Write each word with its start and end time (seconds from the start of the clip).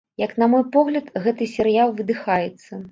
Як 0.21 0.31
на 0.43 0.47
мой 0.53 0.63
погляд, 0.77 1.11
гэты 1.27 1.51
серыял 1.55 1.97
выдыхаецца. 2.01 2.71